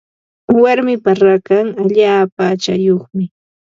Warmipa 0.61 1.11
rakan 1.21 1.67
allaapa 1.81 2.43
aqchayuqmi. 2.53 3.25